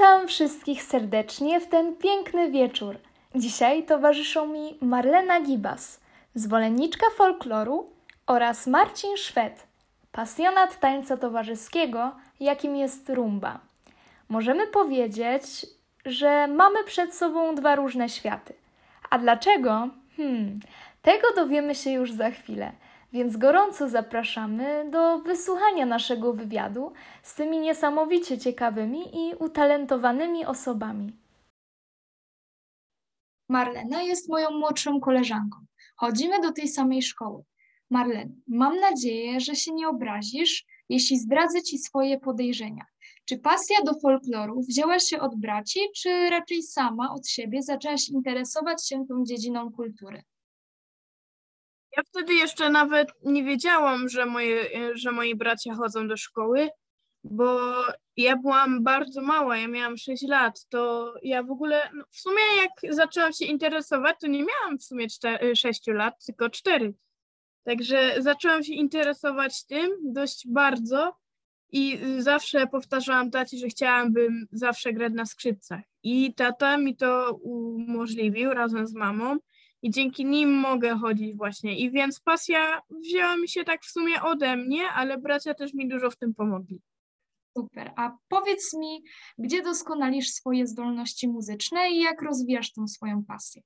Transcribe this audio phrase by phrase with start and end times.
[0.00, 2.98] Witam wszystkich serdecznie w ten piękny wieczór.
[3.34, 6.00] Dzisiaj towarzyszą mi Marlena Gibas,
[6.34, 7.90] zwolenniczka folkloru
[8.26, 9.66] oraz Marcin Szwed,
[10.12, 13.58] pasjonat tańca towarzyskiego, jakim jest rumba.
[14.28, 15.66] Możemy powiedzieć,
[16.06, 18.54] że mamy przed sobą dwa różne światy.
[19.10, 19.88] A dlaczego?
[20.16, 20.60] Hmm,
[21.02, 22.72] tego dowiemy się już za chwilę.
[23.12, 26.92] Więc gorąco zapraszamy do wysłuchania naszego wywiadu
[27.22, 31.16] z tymi niesamowicie ciekawymi i utalentowanymi osobami.
[33.48, 35.58] Marlena jest moją młodszą koleżanką.
[35.96, 37.42] Chodzimy do tej samej szkoły.
[37.90, 42.84] Marlena, mam nadzieję, że się nie obrazisz, jeśli zdradzę ci swoje podejrzenia.
[43.24, 48.88] Czy pasja do folkloru wzięła się od braci, czy raczej sama od siebie zaczęłaś interesować
[48.88, 50.22] się tą dziedziną kultury?
[51.96, 56.68] Ja wtedy jeszcze nawet nie wiedziałam, że, moje, że moi bracia chodzą do szkoły,
[57.24, 57.58] bo
[58.16, 62.42] ja byłam bardzo mała, ja miałam 6 lat, to ja w ogóle, no w sumie
[62.56, 66.94] jak zaczęłam się interesować, to nie miałam w sumie 4, 6 lat, tylko 4.
[67.64, 71.16] Także zaczęłam się interesować tym dość bardzo
[71.72, 75.80] i zawsze powtarzałam tacie, że chciałabym zawsze grać na skrzypcach.
[76.02, 79.36] I tata mi to umożliwił razem z mamą
[79.82, 81.78] i dzięki nim mogę chodzić właśnie.
[81.78, 85.88] I więc pasja wzięła mi się tak w sumie ode mnie, ale bracia też mi
[85.88, 86.80] dużo w tym pomogli.
[87.58, 87.92] Super.
[87.96, 89.02] A powiedz mi,
[89.38, 93.62] gdzie doskonalisz swoje zdolności muzyczne i jak rozwijasz tą swoją pasję?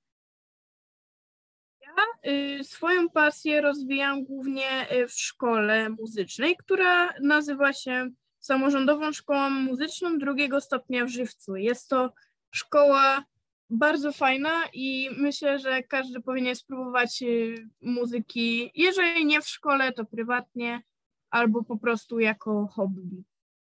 [1.81, 9.51] Ja y, swoją pasję rozwijam głównie y, w szkole muzycznej, która nazywa się Samorządową Szkołą
[9.51, 11.57] Muzyczną drugiego stopnia w Żywcu.
[11.57, 12.13] Jest to
[12.51, 13.25] szkoła
[13.71, 20.05] bardzo fajna i myślę, że każdy powinien spróbować y, muzyki, jeżeli nie w szkole, to
[20.05, 20.83] prywatnie
[21.31, 23.25] albo po prostu jako hobby.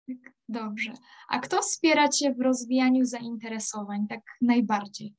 [0.06, 0.92] Tak, dobrze.
[1.28, 5.14] A kto wspiera Cię w rozwijaniu zainteresowań tak najbardziej?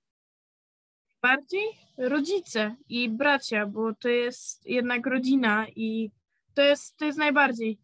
[1.22, 1.66] Bardziej
[1.98, 6.12] rodzice i bracia, bo to jest jednak rodzina i
[6.54, 7.80] to jest, to jest najbardziej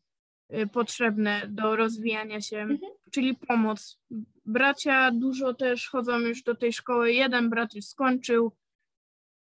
[0.74, 2.92] potrzebne do rozwijania się, mhm.
[3.12, 4.00] czyli pomoc
[4.46, 7.14] bracia dużo też chodzą już do tej szkoły.
[7.14, 8.52] Jeden brat już skończył.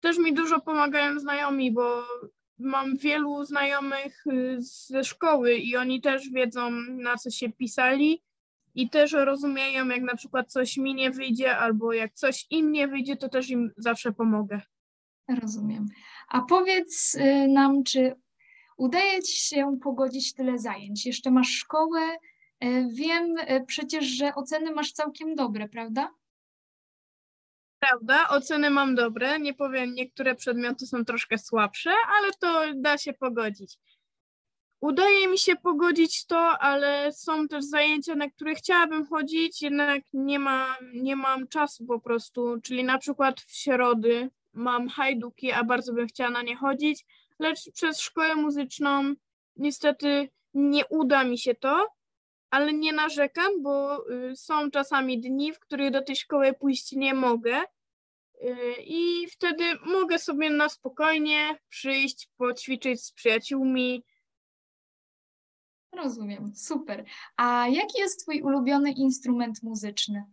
[0.00, 2.02] Też mi dużo pomagają znajomi, bo
[2.58, 8.22] mam wielu znajomych y, ze szkoły i oni też wiedzą, na co się pisali
[8.74, 12.88] i też rozumieją, jak na przykład coś mi nie wyjdzie, albo jak coś im nie
[12.88, 14.60] wyjdzie, to też im zawsze pomogę.
[15.42, 15.86] Rozumiem.
[16.28, 18.14] A powiedz y, nam, czy
[18.80, 21.06] udaje Ci się pogodzić tyle zajęć?
[21.06, 22.00] Jeszcze masz szkołę,
[22.60, 26.14] E, wiem e, przecież, że oceny masz całkiem dobre, prawda?
[27.78, 29.40] Prawda, oceny mam dobre.
[29.40, 33.78] Nie powiem, niektóre przedmioty są troszkę słabsze, ale to da się pogodzić.
[34.80, 40.38] Udaje mi się pogodzić to, ale są też zajęcia, na które chciałabym chodzić, jednak nie,
[40.38, 42.60] ma, nie mam czasu po prostu.
[42.62, 47.04] Czyli na przykład w środy mam hajduki, a bardzo bym chciała na nie chodzić,
[47.40, 49.14] lecz przez szkołę muzyczną
[49.56, 51.86] niestety nie uda mi się to,
[52.50, 57.14] ale nie narzekam, bo y, są czasami dni, w których do tej szkoły pójść nie
[57.14, 57.60] mogę.
[58.44, 64.04] Y, I wtedy mogę sobie na spokojnie przyjść, poćwiczyć z przyjaciółmi.
[65.92, 67.04] Rozumiem, super.
[67.36, 70.24] A jaki jest Twój ulubiony instrument muzyczny?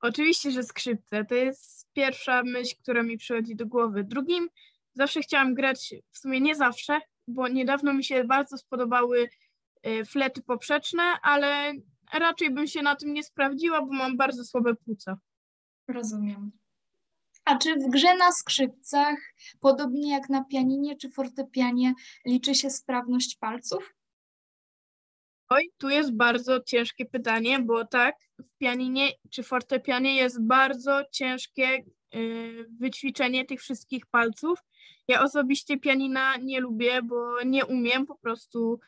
[0.00, 1.24] Oczywiście, że skrzypce.
[1.24, 4.04] To jest pierwsza myśl, która mi przychodzi do głowy.
[4.04, 4.48] Drugim
[4.94, 9.28] zawsze chciałam grać, w sumie nie zawsze, bo niedawno mi się bardzo spodobały
[9.86, 11.72] Y, flety poprzeczne, ale
[12.12, 15.18] raczej bym się na tym nie sprawdziła, bo mam bardzo słabe płuca.
[15.88, 16.52] Rozumiem.
[17.44, 19.18] A czy w grze na skrzypcach,
[19.60, 21.94] podobnie jak na pianinie czy fortepianie,
[22.26, 23.94] liczy się sprawność palców?
[25.48, 31.84] Oj, tu jest bardzo ciężkie pytanie, bo tak, w pianinie czy fortepianie jest bardzo ciężkie
[32.80, 34.58] wyćwiczenie tych wszystkich palców.
[35.08, 38.80] Ja osobiście pianina nie lubię, bo nie umiem po prostu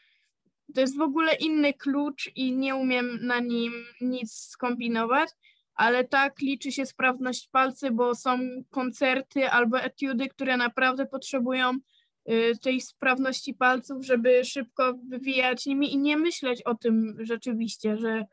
[0.75, 5.29] to jest w ogóle inny klucz i nie umiem na nim nic skombinować,
[5.75, 8.39] ale tak liczy się sprawność palcy, bo są
[8.71, 11.73] koncerty albo etiudy, które naprawdę potrzebują
[12.31, 18.25] y, tej sprawności palców, żeby szybko wywijać nimi i nie myśleć o tym rzeczywiście, że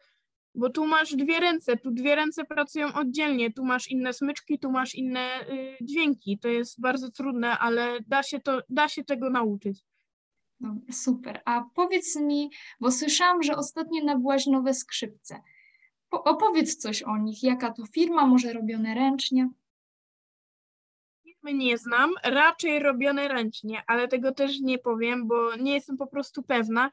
[0.59, 4.71] bo tu masz dwie ręce, tu dwie ręce pracują oddzielnie, tu masz inne smyczki, tu
[4.71, 6.39] masz inne y, dźwięki.
[6.39, 9.79] To jest bardzo trudne, ale da się, to, da się tego nauczyć.
[10.59, 11.41] Dobra, super.
[11.45, 15.41] A powiedz mi, bo słyszałam, że ostatnio nabyłaś nowe skrzypce.
[16.09, 17.44] Po, opowiedz coś o nich.
[17.44, 19.50] Jaka to firma, może robione ręcznie?
[21.23, 26.07] Firmy nie znam, raczej robione ręcznie, ale tego też nie powiem, bo nie jestem po
[26.07, 26.91] prostu pewna.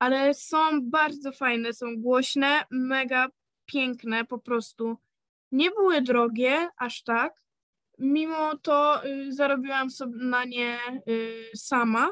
[0.00, 3.28] Ale są bardzo fajne, są głośne, mega
[3.66, 4.96] piękne po prostu.
[5.52, 7.32] Nie były drogie aż tak.
[7.98, 12.10] Mimo to y, zarobiłam sobie na nie y, sama.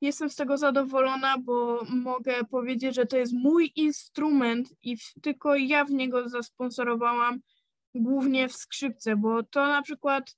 [0.00, 5.56] Jestem z tego zadowolona, bo mogę powiedzieć, że to jest mój instrument i w, tylko
[5.56, 7.40] ja w niego zasponsorowałam
[7.94, 10.36] głównie w skrzypce, bo to na przykład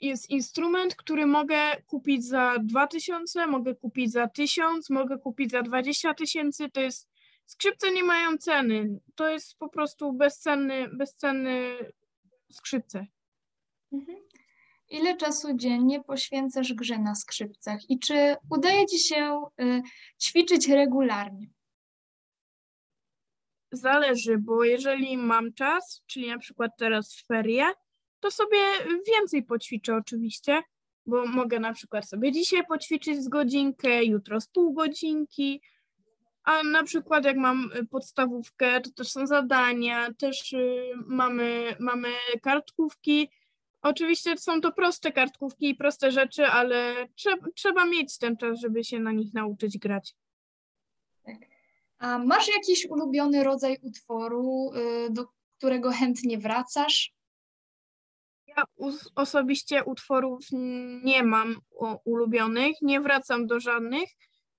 [0.00, 6.14] jest instrument, który mogę kupić za 2000, mogę kupić za 1000, mogę kupić za 20
[6.14, 6.70] tysięcy.
[6.70, 7.08] To jest,
[7.46, 9.00] skrzypce nie mają ceny.
[9.14, 11.76] To jest po prostu bezcenny, bezcenny
[12.52, 13.06] skrzypce.
[13.92, 14.18] Mhm.
[14.88, 19.82] Ile czasu dziennie poświęcasz grze na skrzypcach i czy udaje Ci się y,
[20.22, 21.46] ćwiczyć regularnie?
[23.72, 27.66] Zależy, bo jeżeli mam czas, czyli na przykład teraz w ferie,
[28.20, 28.58] to sobie
[29.06, 30.62] więcej poćwiczę oczywiście,
[31.06, 35.60] bo mogę na przykład sobie dzisiaj poćwiczyć z godzinkę, jutro z pół godzinki,
[36.44, 42.08] a na przykład jak mam podstawówkę, to też są zadania, też y, mamy, mamy
[42.42, 43.28] kartkówki.
[43.82, 48.84] Oczywiście są to proste kartkówki i proste rzeczy, ale trzeba, trzeba mieć ten czas, żeby
[48.84, 50.14] się na nich nauczyć grać.
[51.24, 51.36] Tak.
[51.98, 54.70] A masz jakiś ulubiony rodzaj utworu,
[55.06, 55.26] y, do
[55.58, 57.14] którego chętnie wracasz?
[58.56, 58.64] Ja
[59.14, 60.46] osobiście utworów
[61.04, 61.56] nie mam
[62.04, 64.10] ulubionych, nie wracam do żadnych,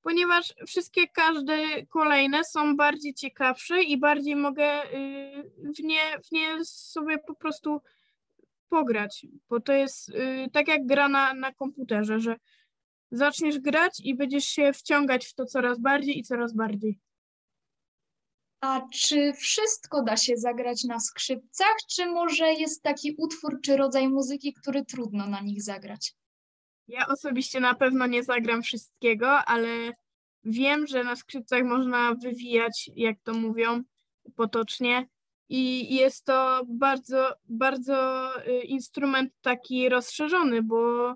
[0.02, 6.66] ponieważ wszystkie, każde kolejne są bardziej ciekawsze i bardziej mogę y, w nie, w nie
[6.66, 7.82] sobie po prostu
[8.70, 12.36] pograć, bo to jest y, tak jak gra na, na komputerze, że
[13.12, 17.00] zaczniesz grać i będziesz się wciągać w to coraz bardziej i coraz bardziej.
[18.62, 24.10] A czy wszystko da się zagrać na skrzypcach, czy może jest taki utwór czy rodzaj
[24.10, 26.14] muzyki, który trudno na nich zagrać?
[26.88, 29.92] Ja osobiście na pewno nie zagram wszystkiego, ale
[30.44, 33.84] wiem, że na skrzypcach można wywijać, jak to mówią
[34.36, 35.08] potocznie.
[35.50, 41.14] I jest to bardzo, bardzo y, instrument taki rozszerzony, bo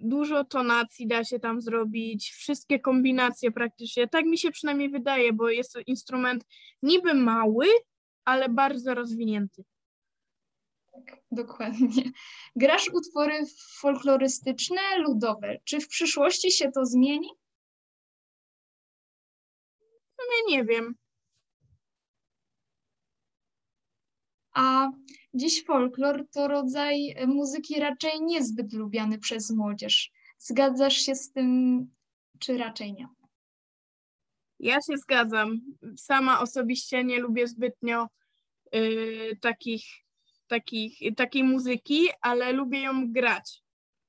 [0.00, 4.08] dużo tonacji da się tam zrobić, wszystkie kombinacje praktycznie.
[4.08, 6.44] Tak mi się przynajmniej wydaje, bo jest to instrument
[6.82, 7.66] niby mały,
[8.24, 9.64] ale bardzo rozwinięty.
[10.92, 12.02] Tak, dokładnie.
[12.56, 13.42] Grasz utwory
[13.80, 15.58] folklorystyczne, ludowe.
[15.64, 17.28] Czy w przyszłości się to zmieni?
[19.78, 20.94] W sumie nie wiem.
[24.52, 24.88] A
[25.34, 30.10] dziś folklor to rodzaj muzyki raczej niezbyt lubiany przez młodzież.
[30.38, 31.86] Zgadzasz się z tym,
[32.38, 33.08] czy raczej nie?
[34.60, 35.60] Ja się zgadzam.
[35.96, 38.08] Sama osobiście nie lubię zbytnio
[38.74, 39.84] y, takich,
[40.46, 43.62] takich, takiej muzyki, ale lubię ją grać.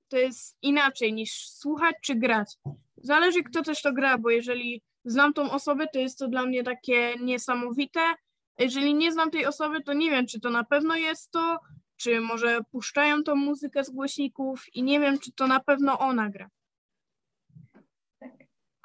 [0.07, 2.57] To jest inaczej niż słuchać czy grać.
[2.97, 6.63] Zależy, kto też to gra, bo jeżeli znam tą osobę, to jest to dla mnie
[6.63, 8.01] takie niesamowite,
[8.61, 11.59] jeżeli nie znam tej osoby, to nie wiem, czy to na pewno jest to,
[11.97, 16.29] czy może puszczają tą muzykę z głośników i nie wiem, czy to na pewno ona
[16.29, 16.49] gra.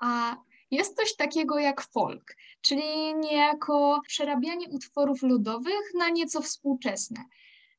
[0.01, 0.37] A
[0.71, 7.25] jest coś takiego jak folk, czyli niejako przerabianie utworów ludowych na nieco współczesne.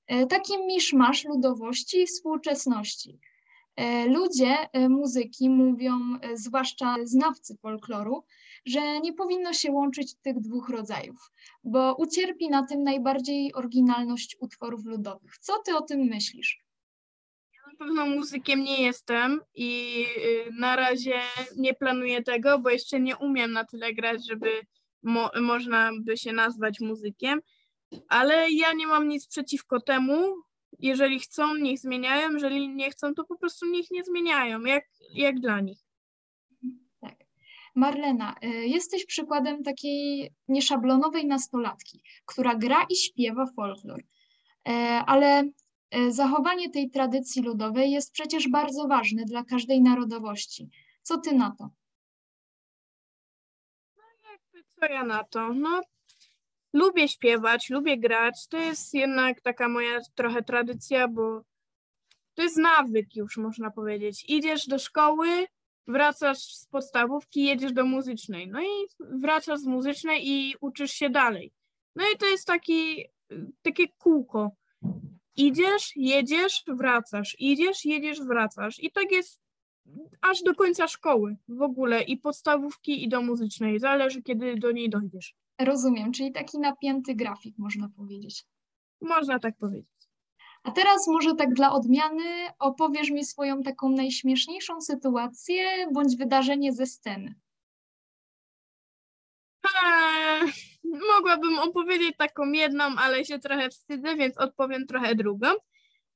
[0.08, 3.20] E, taki miszmasz ludowości i współczesności.
[3.76, 6.00] E, ludzie e, muzyki mówią,
[6.34, 8.24] zwłaszcza znawcy folkloru,
[8.66, 11.32] że nie powinno się łączyć tych dwóch rodzajów,
[11.64, 15.38] bo ucierpi na tym najbardziej oryginalność utworów ludowych.
[15.38, 16.60] Co ty o tym myślisz?
[17.54, 20.04] Ja na pewno muzykiem nie jestem i
[20.48, 21.20] y, na razie
[21.58, 24.50] nie planuję tego, bo jeszcze nie umiem na tyle grać, żeby
[25.04, 27.42] mo można by się nazwać muzykiem,
[28.10, 30.36] ale ja nie mam nic przeciwko temu.
[30.80, 35.40] Jeżeli chcą, niech zmieniają, jeżeli nie chcą, to po prostu niech nie zmieniają, jak, jak
[35.40, 35.87] dla nich.
[37.78, 44.04] Marlena, y, jesteś przykładem takiej nieszablonowej nastolatki, która gra i śpiewa folklor,
[44.68, 44.72] e,
[45.08, 45.44] ale
[45.92, 50.70] e, zachowanie tej tradycji ludowej jest przecież bardzo ważne dla każdej narodowości.
[51.02, 51.70] Co ty na to?
[53.98, 55.54] No jakby co ja na to?
[55.54, 55.82] No
[56.74, 58.48] lubię śpiewać, lubię grać.
[58.48, 61.42] To jest jednak taka moja trochę tradycja, bo
[62.34, 64.26] to jest nawyk już można powiedzieć.
[64.28, 65.48] Idziesz do szkoły,
[65.88, 68.48] wracasz z podstawówki, jedziesz do muzycznej.
[68.48, 71.52] No i wracasz z muzycznej i uczysz się dalej.
[71.96, 73.06] No i to jest taki,
[73.62, 74.52] takie kółko.
[75.36, 78.84] Idziesz, jedziesz, wracasz, idziesz, jedziesz, wracasz.
[78.84, 79.42] I tak jest
[80.22, 83.80] aż do końca szkoły w ogóle i podstawówki i do muzycznej.
[83.80, 85.36] Zależy, kiedy do niej dojdziesz.
[85.60, 88.46] Rozumiem, czyli taki napięty grafik, można powiedzieć.
[89.02, 89.97] Można tak powiedzieć.
[90.68, 92.24] A teraz może tak dla odmiany
[92.60, 97.36] opowiesz mi swoją taką najśmieszniejszą sytuację bądź wydarzenie ze sceny.
[99.64, 100.52] Eee,
[101.16, 105.48] mogłabym opowiedzieć taką jedną, ale się trochę wstydzę, więc odpowiem trochę drugą.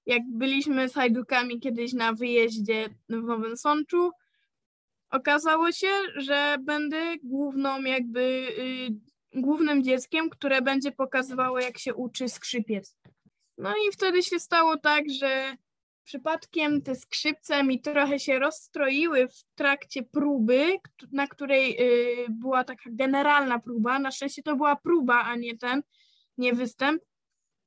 [0.05, 4.11] Jak byliśmy z hajdukami kiedyś na wyjeździe w Nowym Sączu,
[5.09, 12.29] okazało się, że będę główną jakby y, głównym dzieckiem, które będzie pokazywało, jak się uczy
[12.29, 12.97] skrzypiec.
[13.61, 15.55] No i wtedy się stało tak, że
[16.03, 20.77] przypadkiem te skrzypce mi trochę się rozstroiły w trakcie próby,
[21.11, 23.99] na której y, była taka generalna próba.
[23.99, 25.83] Na szczęście to była próba, a nie ten,
[26.37, 27.01] nie występ.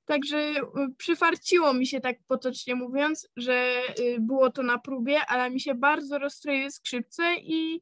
[0.04, 0.62] Także y,
[0.98, 5.74] przyfarciło mi się tak potocznie mówiąc, że y, było to na próbie, ale mi się
[5.74, 7.80] bardzo rozstroiły skrzypce i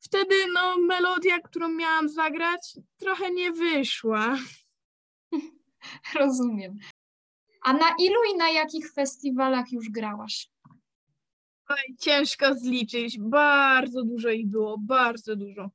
[0.00, 4.38] wtedy no melodia, którą miałam zagrać, trochę nie wyszła.
[6.20, 6.78] Rozumiem.
[7.68, 10.50] A na ilu i na jakich festiwalach już grałaś?
[11.68, 13.18] Oj, ciężko zliczyć.
[13.18, 15.70] Bardzo dużo ich było, bardzo dużo.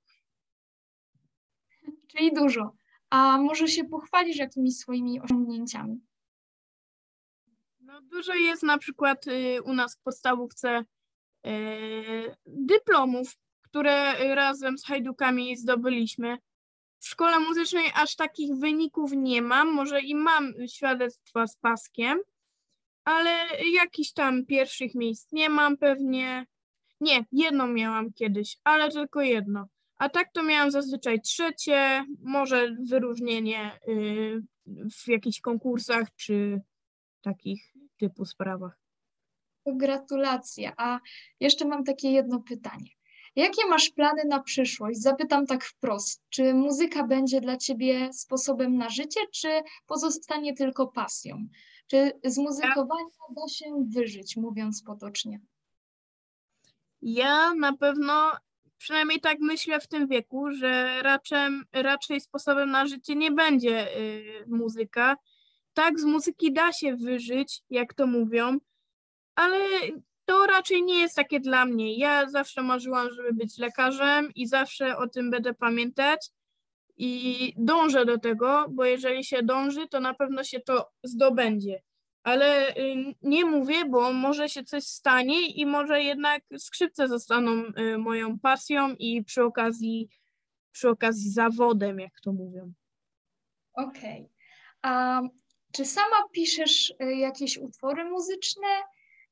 [2.12, 2.76] Czyli dużo.
[3.10, 6.02] A może się pochwalisz jakimiś swoimi osiągnięciami?
[7.80, 10.86] No, dużo jest na przykład y, u nas w podstawówce
[11.48, 16.38] y, dyplomów, które razem z hajdukami zdobyliśmy.
[17.04, 22.20] W szkole muzycznej aż takich wyników nie mam, może i mam świadectwa z paskiem,
[23.04, 26.46] ale jakiś tam pierwszych miejsc nie mam pewnie.
[27.00, 29.68] Nie, jedno miałam kiedyś, ale tylko jedno.
[29.98, 34.42] A tak to miałam zazwyczaj trzecie, może wyróżnienie y,
[35.06, 36.62] w jakichś konkursach czy
[37.22, 38.80] takich typu sprawach.
[39.66, 40.72] Gratulacje.
[40.78, 41.00] A
[41.40, 42.90] jeszcze mam takie jedno pytanie.
[43.36, 45.00] Jakie masz plany na przyszłość?
[45.00, 46.24] Zapytam tak wprost.
[46.30, 51.48] Czy muzyka będzie dla ciebie sposobem na życie, czy pozostanie tylko pasją?
[51.88, 55.40] Czy z muzykowania da się wyżyć, mówiąc potocznie?
[57.02, 58.32] Ja na pewno,
[58.78, 64.46] przynajmniej tak myślę w tym wieku, że raczej, raczej sposobem na życie nie będzie y,
[64.48, 65.18] muzyka.
[65.74, 68.58] Tak, z muzyki da się wyżyć, jak to mówią,
[69.36, 69.58] ale
[70.25, 71.98] to raczej nie jest takie dla mnie.
[71.98, 76.30] Ja zawsze marzyłam, żeby być lekarzem i zawsze o tym będę pamiętać
[76.98, 81.82] i dążę do tego, bo jeżeli się dąży, to na pewno się to zdobędzie.
[82.24, 87.98] Ale y, nie mówię, bo może się coś stanie i może jednak skrzypce zostaną y,
[87.98, 90.10] moją pasją i przy okazji,
[90.72, 92.74] przy okazji zawodem, jak to mówią.
[93.74, 94.22] Okej.
[94.22, 94.30] Okay.
[94.82, 95.22] A
[95.72, 98.68] czy sama piszesz y, jakieś utwory muzyczne?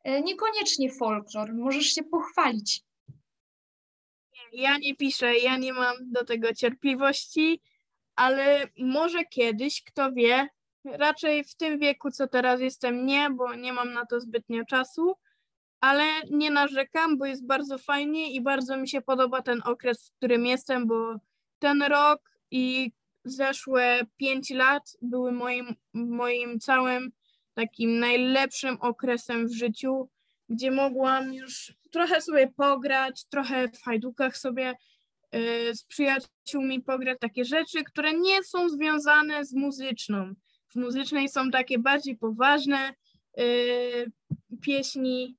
[0.03, 2.81] E, niekoniecznie folklor, możesz się pochwalić.
[4.53, 7.61] Ja nie piszę, ja nie mam do tego cierpliwości,
[8.15, 10.47] ale może kiedyś, kto wie,
[10.85, 15.15] raczej w tym wieku, co teraz jestem, nie, bo nie mam na to zbytnio czasu,
[15.79, 20.17] ale nie narzekam, bo jest bardzo fajnie i bardzo mi się podoba ten okres, w
[20.17, 21.15] którym jestem, bo
[21.59, 22.91] ten rok i
[23.23, 27.11] zeszłe pięć lat były moim, moim całym
[27.53, 30.09] takim najlepszym okresem w życiu,
[30.49, 34.73] gdzie mogłam już trochę sobie pograć, trochę w hajdukach sobie
[35.35, 40.33] y, z przyjaciółmi pograć takie rzeczy, które nie są związane z muzyczną.
[40.69, 42.93] W muzycznej są takie bardziej poważne
[43.39, 44.11] y,
[44.61, 45.37] pieśni,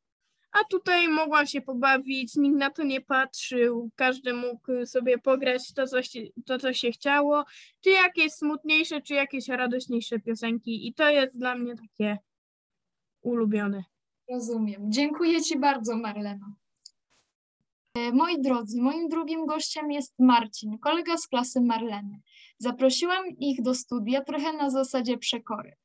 [0.52, 5.86] a tutaj mogłam się pobawić, nikt na to nie patrzył, każdy mógł sobie pograć to,
[5.86, 7.44] co się, to, co się chciało,
[7.80, 12.18] czy jakieś smutniejsze, czy jakieś radośniejsze piosenki i to jest dla mnie takie
[13.22, 13.84] ulubione.
[14.30, 14.92] Rozumiem.
[14.92, 16.54] Dziękuję Ci bardzo, Marlena.
[17.94, 22.20] E, moi drodzy, moim drugim gościem jest Marcin, kolega z klasy Marleny.
[22.58, 25.76] Zaprosiłam ich do studia trochę na zasadzie przekory,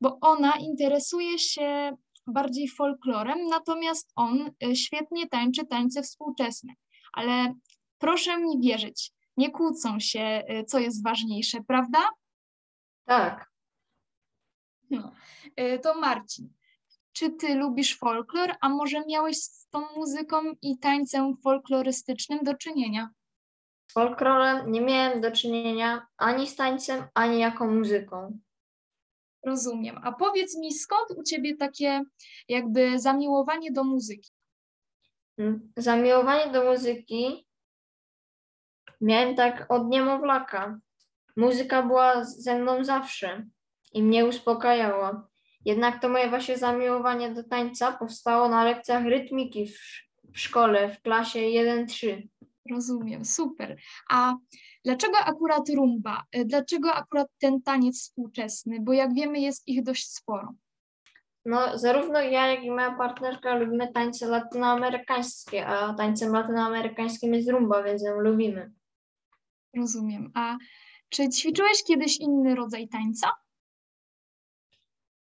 [0.00, 6.72] bo ona interesuje się bardziej folklorem, natomiast on y, świetnie tańczy tańce współczesne.
[7.12, 7.54] Ale
[7.98, 12.08] proszę mi wierzyć, nie kłócą się, y, co jest ważniejsze, prawda?
[13.04, 13.50] Tak.
[14.90, 15.12] No.
[15.60, 16.52] Y, to Marcin,
[17.12, 23.10] czy ty lubisz folklor, a może miałeś z tą muzyką i tańcem folklorystycznym do czynienia?
[23.90, 28.38] Z folklorem nie miałem do czynienia ani z tańcem, ani jako muzyką.
[29.46, 30.00] Rozumiem.
[30.02, 32.02] A powiedz mi, skąd u ciebie takie
[32.48, 34.30] jakby zamiłowanie do muzyki?
[35.36, 37.46] Hmm, zamiłowanie do muzyki
[39.00, 40.78] miałem tak od niemowlaka.
[41.36, 43.46] Muzyka była ze mną zawsze
[43.92, 45.28] i mnie uspokajała.
[45.64, 49.78] Jednak to moje właśnie zamiłowanie do tańca powstało na lekcjach rytmiki w,
[50.34, 52.28] w szkole w klasie 1-3.
[52.70, 53.76] Rozumiem, super.
[54.10, 54.34] A
[54.84, 56.22] dlaczego akurat rumba?
[56.32, 58.78] E, dlaczego akurat ten taniec współczesny?
[58.80, 60.54] Bo jak wiemy, jest ich dość sporo.
[61.46, 67.82] No, zarówno ja, jak i moja partnerka lubimy tańce latynoamerykańskie, a tańcem latynoamerykańskim jest rumba,
[67.82, 68.72] więc ją lubimy.
[69.76, 70.30] Rozumiem.
[70.34, 70.56] A
[71.08, 73.30] czy ćwiczyłeś kiedyś inny rodzaj tańca?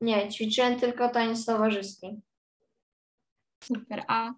[0.01, 2.21] Nie, ćwiczyłem tylko tańc towarzyski.
[3.65, 4.05] Super.
[4.09, 4.33] A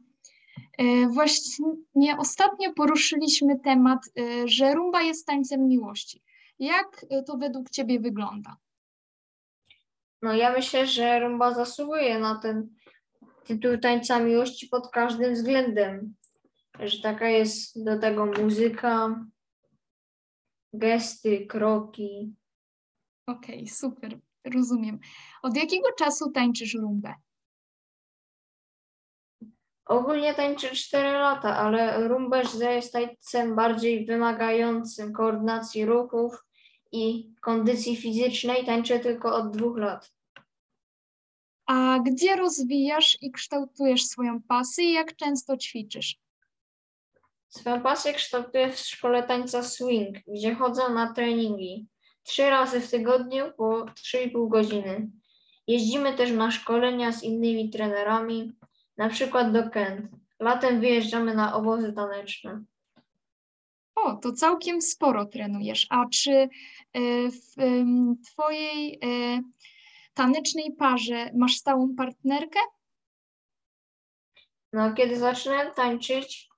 [1.10, 6.22] właśnie ostatnio poruszyliśmy temat, e, że rumba jest tańcem miłości.
[6.58, 8.56] Jak e, to według Ciebie wygląda?
[10.22, 12.68] No ja myślę, że rumba zasługuje na ten
[13.44, 16.14] tytuł tańca miłości pod każdym względem.
[16.80, 19.24] Że taka jest do tego muzyka,
[20.72, 22.34] gesty, kroki.
[23.26, 24.18] Okej, super,
[24.54, 24.98] rozumiem.
[25.42, 27.14] Od jakiego czasu tańczysz rumbę?
[29.88, 36.44] Ogólnie tańczę 4 lata, ale rumba jest tańcem bardziej wymagającym koordynacji ruchów
[36.92, 38.66] i kondycji fizycznej.
[38.66, 40.12] Tańczę tylko od dwóch lat.
[41.66, 46.16] A gdzie rozwijasz i kształtujesz swoją pasję i jak często ćwiczysz?
[47.48, 51.86] Swoją pasję kształtuję w szkole tańca swing, gdzie chodzę na treningi.
[52.22, 55.10] Trzy razy w tygodniu po 3,5 godziny.
[55.66, 58.52] Jeździmy też na szkolenia z innymi trenerami,
[58.98, 60.10] na przykład do Kent.
[60.40, 62.64] Latem wyjeżdżamy na obozy taneczne.
[63.94, 65.86] O, to całkiem sporo trenujesz.
[65.90, 66.48] A czy e,
[67.30, 67.56] w
[68.26, 69.40] Twojej e,
[70.14, 72.58] tanecznej parze masz stałą partnerkę?
[74.72, 76.48] No, kiedy zaczynałem tańczyć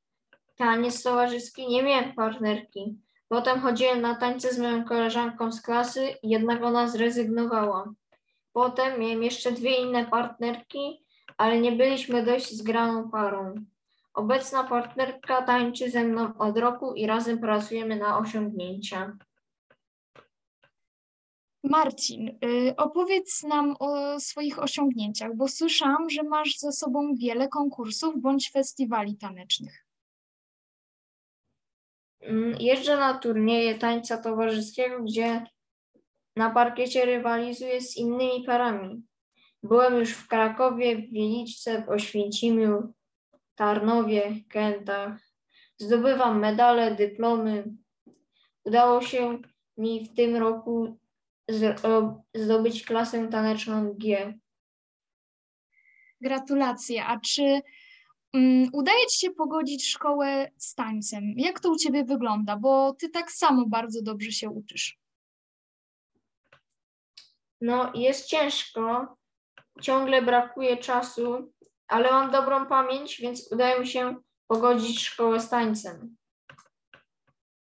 [0.56, 2.99] taniec towarzyski, nie miałem partnerki.
[3.28, 7.92] Potem chodziłem na tańce z moją koleżanką z klasy, jednak ona zrezygnowała.
[8.52, 11.04] Potem miałem jeszcze dwie inne partnerki,
[11.40, 13.54] ale nie byliśmy dość zgraną parą.
[14.14, 19.16] Obecna partnerka tańczy ze mną od roku i razem pracujemy na osiągnięcia.
[21.64, 28.20] Marcin, y, opowiedz nam o swoich osiągnięciach, bo słyszałam, że masz za sobą wiele konkursów
[28.20, 29.87] bądź festiwali tanecznych.
[32.20, 35.47] Mm, Jeżdżę na turnieje tańca towarzyskiego, gdzie
[36.37, 39.10] na parkiecie rywalizuję z innymi parami.
[39.62, 42.92] Byłem już w Krakowie, w Wieliczce, w Oświęcimiu,
[43.54, 45.20] Tarnowie, Kętach.
[45.78, 47.64] Zdobywam medale, dyplomy.
[48.64, 49.38] Udało się
[49.76, 50.99] mi w tym roku
[52.34, 54.34] zdobyć klasę taneczną G.
[56.20, 57.04] Gratulacje.
[57.04, 57.60] A czy
[58.34, 61.25] mm, udaje Ci się pogodzić szkołę z tańcem?
[61.36, 62.56] Jak to u Ciebie wygląda?
[62.56, 64.99] Bo Ty tak samo bardzo dobrze się uczysz.
[67.60, 69.16] No, jest ciężko,
[69.80, 71.52] ciągle brakuje czasu,
[71.89, 76.17] ale mam dobrą pamięć, więc udaje mi się pogodzić szkołę z tańcem.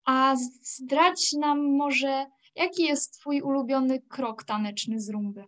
[0.05, 5.45] A zdradź nam może, jaki jest Twój ulubiony krok taneczny z rumby?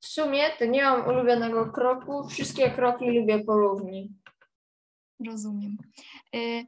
[0.00, 4.12] W sumie to nie mam ulubionego kroku, wszystkie kroki lubię porówni.
[5.26, 5.76] Rozumiem.
[6.34, 6.66] Y,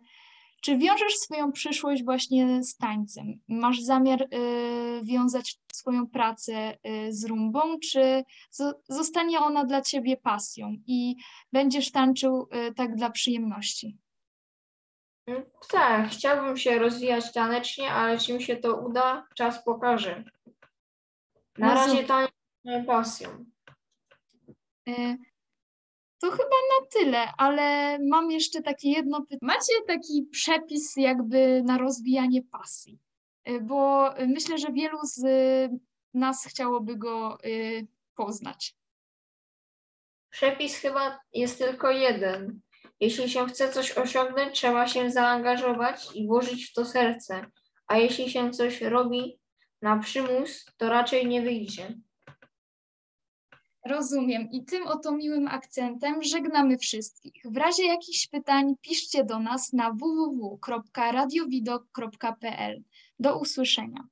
[0.61, 3.41] Czy wiążesz swoją przyszłość właśnie z tańcem?
[3.49, 8.25] Masz zamiar y, wiązać swoją pracę y, z rumbą, czy
[8.61, 11.17] zo- zostanie ona dla ciebie pasją i
[11.53, 13.99] będziesz tańczył y, tak dla przyjemności?
[15.27, 20.25] Mm, Tak, chciałbym się rozwijać tanecznie, ale czy mi się to uda, czas pokaże.
[21.59, 23.45] Na Rozum- razie taniec jest moją pasją.
[24.89, 25.19] Y,
[26.21, 29.39] To chyba na tyle, ale mam jeszcze takie jedno pytanie.
[29.43, 32.99] Macie taki przepis jakby na rozwijanie pasji?
[33.49, 35.79] Y, Bo myślę, że wielu z y,
[36.15, 38.77] nas chciałoby go y, poznać.
[40.31, 42.61] Przepis chyba jest tylko jeden.
[43.01, 47.47] Jeśli się chce coś osiągnąć, trzeba się zaangażować i włożyć w to serce,
[47.87, 49.41] a jeśli się coś robi
[49.83, 51.95] na przymus, to raczej nie wyjdzie.
[53.87, 54.51] Rozumiem.
[54.51, 57.43] I tym oto miłym akcentem żegnamy wszystkich.
[57.45, 62.83] W razie jakichś pytań piszcie do nas na www.radiowidok.pl.
[63.19, 64.09] Do usłyszenia.